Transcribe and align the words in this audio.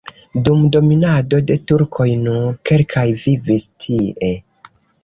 Dum 0.47 0.61
dominado 0.75 1.41
de 1.51 1.59
turkoj 1.73 2.09
nur 2.25 2.59
kelkaj 2.71 3.07
vivis 3.27 3.71
tie. 3.87 4.37